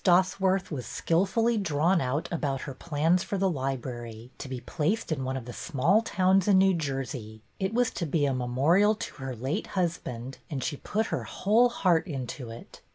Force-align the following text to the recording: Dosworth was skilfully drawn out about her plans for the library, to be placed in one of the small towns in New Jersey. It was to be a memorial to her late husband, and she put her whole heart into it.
Dosworth 0.03 0.71
was 0.71 0.87
skilfully 0.87 1.59
drawn 1.59 2.01
out 2.01 2.27
about 2.31 2.61
her 2.61 2.73
plans 2.73 3.21
for 3.21 3.37
the 3.37 3.47
library, 3.47 4.31
to 4.39 4.49
be 4.49 4.59
placed 4.59 5.11
in 5.11 5.23
one 5.23 5.37
of 5.37 5.45
the 5.45 5.53
small 5.53 6.01
towns 6.01 6.47
in 6.47 6.57
New 6.57 6.73
Jersey. 6.73 7.43
It 7.59 7.75
was 7.75 7.91
to 7.91 8.07
be 8.07 8.25
a 8.25 8.33
memorial 8.33 8.95
to 8.95 9.13
her 9.21 9.35
late 9.35 9.67
husband, 9.77 10.39
and 10.49 10.63
she 10.63 10.77
put 10.77 11.05
her 11.13 11.25
whole 11.25 11.69
heart 11.69 12.07
into 12.07 12.49
it. 12.49 12.81